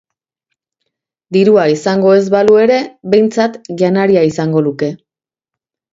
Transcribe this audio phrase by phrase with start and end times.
[1.35, 2.79] Dirua izango ez balu ere
[3.15, 4.91] behintzat janaria izango luke.